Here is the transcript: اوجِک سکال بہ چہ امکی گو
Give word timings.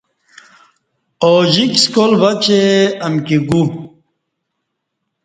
اوجِک 1.27 1.73
سکال 1.83 2.11
بہ 2.19 2.31
چہ 2.43 2.59
امکی 3.05 3.37
گو 3.47 3.61